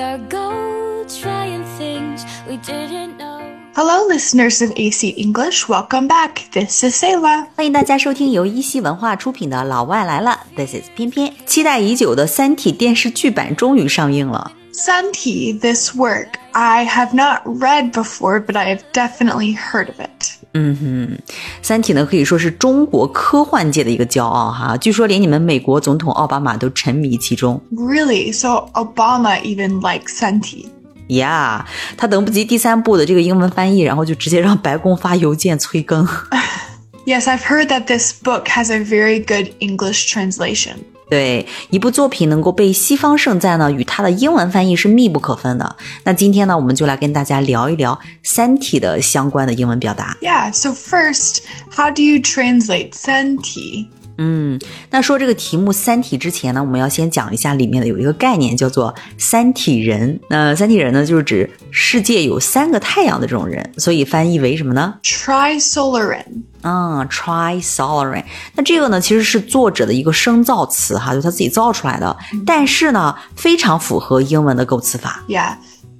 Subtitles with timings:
[0.00, 3.38] our goal, trying things we didn't know.
[3.74, 5.68] Hello, listeners of AC English.
[5.68, 6.50] Welcome back.
[6.52, 7.46] This is Selah.
[7.54, 11.32] 欢迎大家收听由一席文化出品的《老外来了》，This is 翩翩。
[11.44, 14.52] 期待已久的《三体》电视剧版终于上映了。
[14.72, 20.29] Santi, this work I have not read before, but I have definitely heard of it.
[20.52, 21.18] 嗯哼，
[21.62, 27.60] 《三体》呢可以说是中国科幻界的一个骄傲哈，据说连你们美国总统奥巴马都沉迷其中。
[27.72, 28.32] Really?
[28.32, 30.66] So Obama even likes Santi.
[31.08, 31.66] 呀、
[31.96, 36.06] 他等不及第三部的这个英文翻译，然后就直接让白宫发邮件催更。
[37.06, 40.74] Yes, I've heard that this book has a very good English translation.
[41.10, 45.76] 对，一部作品能够被西方盛赞呢，与它的英文翻译是密不可分的。
[46.04, 47.92] 那今天呢，我们就来跟大家聊一聊
[48.22, 50.16] 《三体》的相关的英文表达。
[50.22, 51.40] Yeah, so first,
[51.76, 53.88] how do you translate 三体
[54.22, 54.60] 嗯，
[54.90, 60.20] 那说这个题目《三体》之前呢，我们要先讲一下里面的有一个概念叫做“三体人”。
[60.28, 66.26] 那三体人呢，就是指世界有三个太阳的这种人，所以翻译为什么呢？Trisolaran.
[66.60, 72.14] 啊、t r i s o l a r a n 那这个呢，其实是作者的一个生造词哈，就他自己造出来的，
[72.44, 75.24] 但是呢，非常符合英文的构词法。
[75.28, 75.56] Yeah.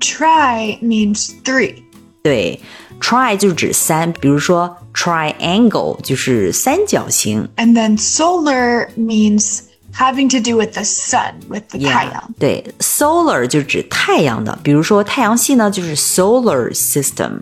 [0.00, 1.76] Tri means three.
[2.22, 2.60] 对
[3.01, 7.47] ，tri 就是指三，比如说 triangle 就是三角形。
[7.57, 9.61] And then solar means
[9.93, 17.39] having to do with the sun, with the 太阳.对，solar 就是指太阳的，比如说太阳系呢就是 solar system。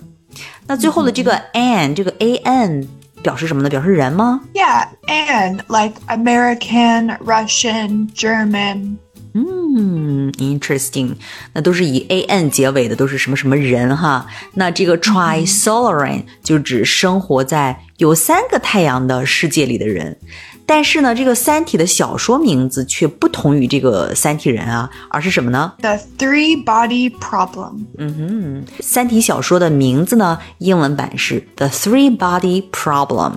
[0.67, 2.88] 那最后的这个 an 这个 a n
[3.22, 3.70] 表示什么呢？
[3.70, 4.42] 表示人吗？
[4.53, 8.98] Yeah, and like American, Russian, German.
[9.34, 9.98] 嗯
[10.41, 11.10] ，interesting，
[11.52, 14.27] 那都是以 a n 结尾的，都是什么什么人哈。
[14.55, 20.16] 那这个 trisolaran 就指生活在有三个太阳的世界里的人。
[20.66, 33.33] 但是呢，这个《三体》的小说名字却不同于这个三体人啊，而是什么呢？The three body problem.《嗯哼三体》小说的名字呢，英文版是《The Three Body Problem》。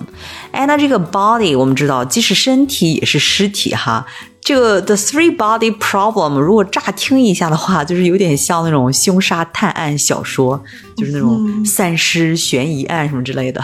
[0.52, 4.06] 哎，那这个 body 我们知道既是身体也是尸体哈。
[4.43, 10.63] 这个 The Three Body Problem 如果乍听一下的话，就是有点像那种凶杀探案小说，
[10.97, 13.63] 就是那种散尸悬疑案什么之类的。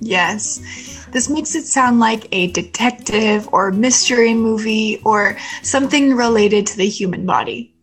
[0.00, 0.58] Yes.
[1.12, 6.88] This makes it sound like a detective or mystery movie or something related to the
[6.88, 7.70] human body.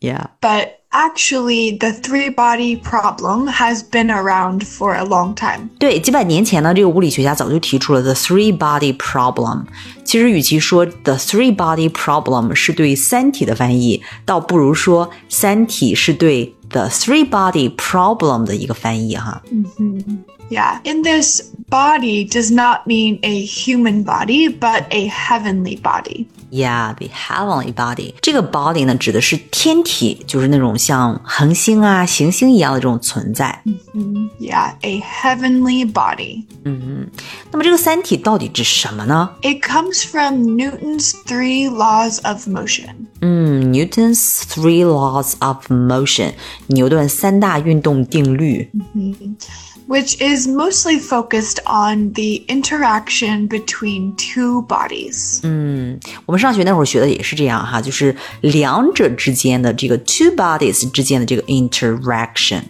[0.00, 5.70] Yeah，But actually, the three body problem has been around for a long time.
[5.78, 9.64] 对，几百年前呢，这个物理学家早就提出了 the three body problem。
[10.04, 19.41] 其实，与其说 the three body problem 是对《三体》的翻译，倒不如说《三体》是对 the three body problem 的一个翻译哈。
[20.49, 20.81] Yeah.
[20.83, 26.25] In this, body does not mean a human body, but a heavenly body.
[26.49, 28.13] Yeah, the heavenly body。
[28.21, 33.63] 这个 body 呢，指的是天体，就是那种像恒星啊、行星一样的这种存在。
[34.41, 36.43] Yeah, a heavenly body.
[36.63, 39.29] 那么这个《三体》到底指什么呢？
[39.43, 43.07] It comes from Newton's three laws of motion.
[43.21, 46.33] 嗯，Newton's three laws of motion，
[46.68, 48.70] 牛顿三大运动定律。
[49.87, 55.41] which is mostly focused on the interaction between two bodies.
[56.25, 62.61] 我们上学那会儿学的也是这样哈，就是两者之间的这个 two bodies 之间的这个 interaction。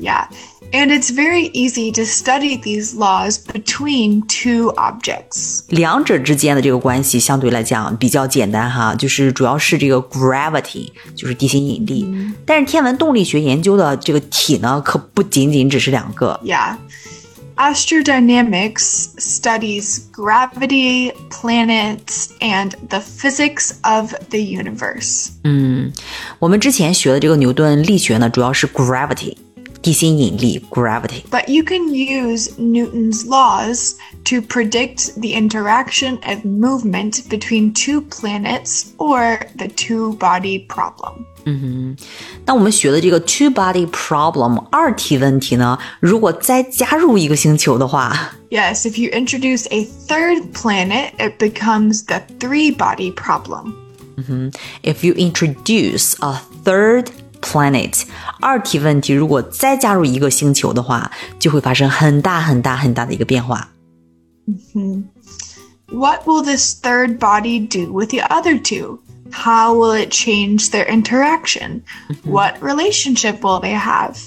[0.00, 0.28] Yeah.
[0.72, 5.60] And it's very easy to study these laws between two objects.
[5.68, 12.04] 两者之间的这个关系相对来讲比较简单哈，就是主要是这个 gravity，就是地心引力。
[12.44, 16.38] 但是天文动力学研究的这个体呢，可不仅仅只是两个。
[16.42, 16.76] Yeah.
[17.56, 25.30] Astrodynamics studies gravity, planets, and the physics of the universe.
[26.38, 29.38] 我们之前学的这个牛顿力学呢，主要是 gravity，
[29.80, 31.22] 地心引力 gravity。
[31.30, 33.94] But you can use Newton's laws
[34.24, 41.24] to predict the interaction of movement between two planets or the two body problem.
[42.44, 52.22] 那我们学的这个 two body problem 二体问题呢，如果再加入一个星球的话， Yes, if you introduce a third planet, it becomes the
[52.38, 53.74] three body problem.
[54.82, 57.08] If you introduce a third
[57.42, 58.04] planet，
[58.40, 63.68] 二体问题如果再加入一个星球的话，就会发生很大很大很大的一个变化。
[65.88, 69.00] What will this third body do with the other two?
[69.30, 71.82] How will it change their interaction?
[72.24, 74.18] What relationship will they have?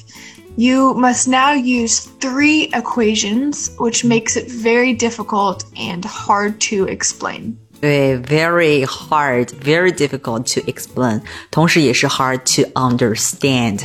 [0.58, 7.58] You must now use three equations, which makes it very difficult and hard to explain.
[7.82, 13.84] 对，very hard, very difficult to explain，同时也是 hard to understand，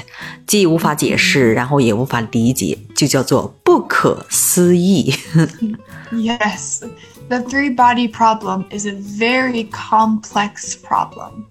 [0.49, 5.15] 既无法解释，然后也无法理解，就叫做不可思议。
[6.11, 6.83] Yes,
[7.29, 11.45] the three body problem is a very complex problem.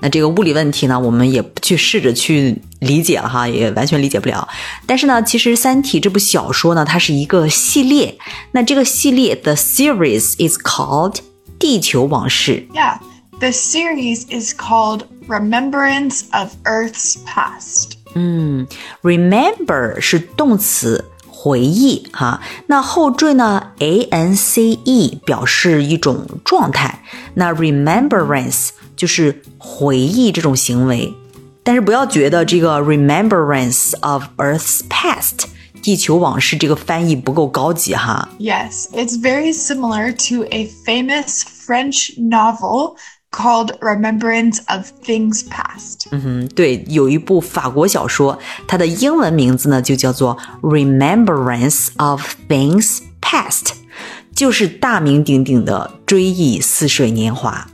[0.00, 4.48] 那这个物理问题呢，我们也不去试着去理解了哈，也完全理解不了。
[4.86, 8.16] 但是呢，其实《三体》这部小说呢，它是一个系列。
[8.52, 11.20] 那这个系列，the series is called《
[11.58, 12.66] 地球往事》。
[12.74, 12.98] Yeah,
[13.38, 17.98] the series is called Remembrance of Earth's Past.
[19.02, 21.04] Remember 是动词。
[21.44, 23.72] 回忆哈，那后缀呢？
[23.78, 27.02] A N C E 表示一种状态，
[27.34, 31.14] 那 remembrance 就是回忆这种行为。
[31.62, 35.44] 但是不要觉得这个 remembrance of Earth's past
[35.82, 38.28] 地球往事这个翻译不够高级哈。
[38.38, 42.96] Yes, it's very similar to a famous French novel
[43.34, 46.06] called Remembrance of Things Past.
[46.10, 50.36] 嗯，对，有一部法国小说，它的英文名字呢就叫做《
[50.68, 53.68] Remembrance of Things Past》，
[54.34, 57.68] 就是大名鼎鼎的《追忆似水年华》。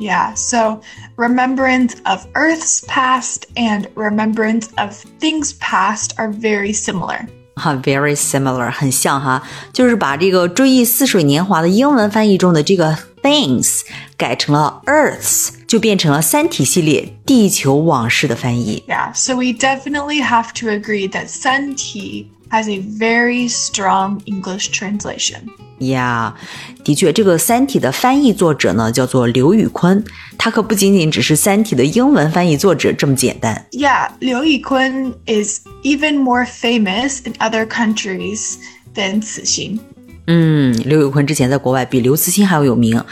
[0.00, 0.80] Yeah, so
[1.16, 7.26] Remembrance of Earth's Past and Remembrance of Things Past are very similar.
[7.54, 9.42] 哈，very similar，很像哈，
[9.74, 13.73] 就是把这个《追忆似水年华》的英文翻译中的这个 things
[14.17, 18.83] 改成了 Earths，就变成了《三体》系列《地球往事》的翻译。
[18.87, 25.41] Yeah, so we definitely have to agree that《三体》has a very strong English translation.
[25.79, 26.33] 呀、
[26.79, 30.01] yeah,，的确，这个《三体》的翻译作者呢叫做刘宇昆，
[30.37, 33.65] 他可不仅仅只是《三体》的英文翻译作者这么简单。
[33.71, 38.53] Yeah，刘宇昆 is even more famous in other countries
[38.95, 39.81] than 慈欣。
[40.27, 43.03] 嗯，刘宇坤之前在国外比刘慈欣还要有名，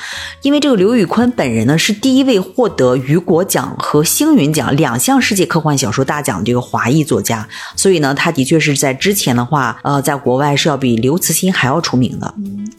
[0.42, 12.34] 因为这个刘宇坤本人呢是第一位获得雨果奖和星云奖两项世界科幻小说大奖的这个华裔作家，所以呢，他的确是在之前的话，呃，在国外是要比刘慈欣还要出名的。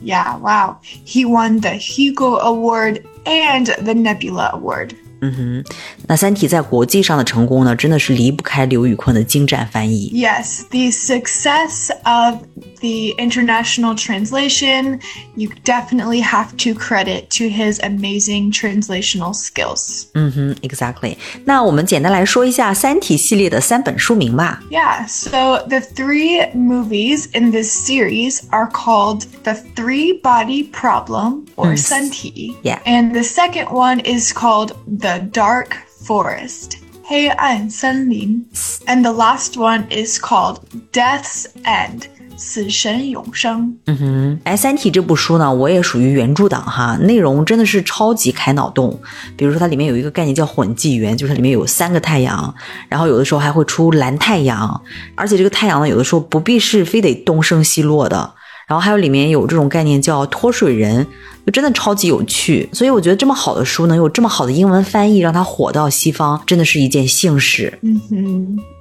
[0.05, 0.77] Yeah, wow.
[1.07, 4.91] He won the Hugo Award and the Nebula Award.
[5.21, 5.65] 嗯哼
[6.07, 10.11] 那《三体》在国际上的成功呢，真的是离不开刘宇坤的精湛翻译。
[10.13, 12.41] Yes, the success of
[12.84, 15.00] the international translation,
[15.36, 20.08] you definitely have to credit to his amazing translational skills.
[20.14, 21.18] 嗯哼，exactly。
[21.46, 24.62] 那我们简单来说一下《三体》系列的三本书名吧。
[24.70, 31.76] Yeah, so the three movies in this series are called The Three Body Problem or
[31.76, 32.56] Santi.
[32.64, 32.80] Yeah.
[32.86, 36.78] And the second one is called The Dark Forest.
[37.04, 38.46] 黑暗森林.
[38.86, 40.60] And the last one is called
[40.92, 42.04] Death's End.
[42.37, 48.99] 死神永生.嗯哼哎，《三体》这部书呢，我也属于原著党哈，内容真的是超级开脑洞。
[49.37, 52.55] 比如说，它里面有一个概念叫混纪元，就是里面有三个太阳，
[52.89, 54.81] 然后有的时候还会出蓝太阳，
[55.15, 58.35] 而且这个太阳呢，有的时候不必是非得东升西落的。
[58.67, 61.07] 然后还有里面有这种概念叫脱水人，
[61.46, 62.68] 就真的超级有趣。
[62.72, 67.80] 所以我觉得这么好的书能有这么好的英文翻译，让它火到西方，真的是一件幸事。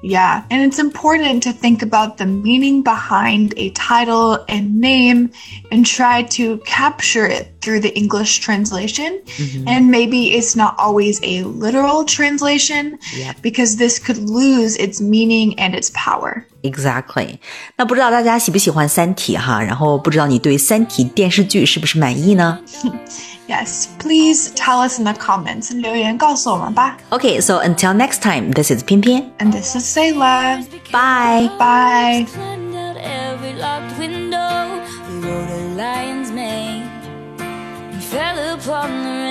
[0.01, 5.31] Yeah, and it's important to think about the meaning behind a title and name
[5.71, 9.15] and try to capture it through the English translation.
[9.67, 13.43] And maybe it's not always a literal translation Yep.
[13.43, 16.45] because this could lose its meaning and its power.
[16.63, 17.39] Exactly。
[17.77, 19.61] 那不知道大家喜不喜欢《三体》哈？
[19.61, 22.52] 然后不知道你对《三体》电视剧是不是满意呢
[23.48, 25.74] ？Yes, please tell us in the comments.
[27.12, 30.64] Okay, so until next time, this is 翩翩，and this is Selah.
[30.92, 32.26] Bye, bye.
[38.14, 39.23] fell upon the